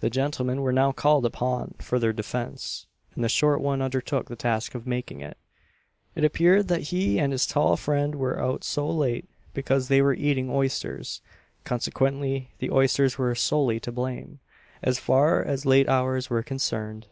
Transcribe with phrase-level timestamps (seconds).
[0.00, 4.34] The gentlemen were now called upon for their defence, and the short one undertook the
[4.34, 5.36] task of making it.
[6.14, 10.14] It appeared that he and his tall friend were out so late because they were
[10.14, 11.20] eating oysters,
[11.64, 14.40] consequently the oysters were solely to blame,
[14.82, 17.08] as far as late hours were concerned.